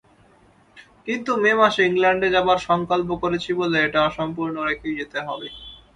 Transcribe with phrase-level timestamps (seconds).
[1.05, 5.47] কিন্তু মে মাসে ইংলণ্ডে যাবার সঙ্কল্প করেছি বলে এটা অসম্পূর্ণ রেখেই যেতে হবে।